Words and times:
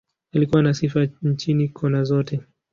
Alikuwa 0.33 0.61
na 0.63 0.73
sifa 0.73 1.07
nchini, 1.21 1.69
kona 1.69 2.03
zote. 2.03 2.39